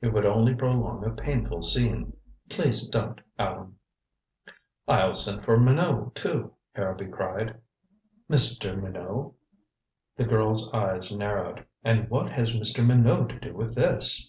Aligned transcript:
"It 0.00 0.08
would 0.12 0.26
only 0.26 0.52
prolong 0.52 1.04
a 1.04 1.10
painful 1.10 1.62
scene. 1.62 2.14
Please 2.50 2.88
don't, 2.88 3.20
Allan." 3.38 3.76
"I'll 4.88 5.14
send 5.14 5.44
for 5.44 5.56
Minot, 5.60 6.16
too," 6.16 6.54
Harrowby 6.72 7.06
cried. 7.06 7.60
"Mr. 8.28 8.76
Minot?" 8.82 9.32
The 10.16 10.24
girl's 10.26 10.72
eyes 10.74 11.12
narrowed. 11.12 11.66
"And 11.84 12.10
what 12.10 12.32
has 12.32 12.52
Mr. 12.52 12.84
Minot 12.84 13.28
to 13.28 13.38
do 13.38 13.54
with 13.54 13.76
this?" 13.76 14.28